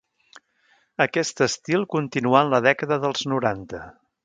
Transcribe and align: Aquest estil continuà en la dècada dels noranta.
Aquest 1.05 1.43
estil 1.47 1.85
continuà 1.97 2.43
en 2.47 2.51
la 2.55 2.63
dècada 2.69 3.01
dels 3.07 3.25
noranta. 3.35 3.87